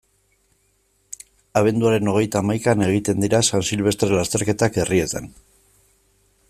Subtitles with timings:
[1.61, 5.33] Abenduaren hogeita hamaikan egiten dira San Silvestre lasterketak herrietan.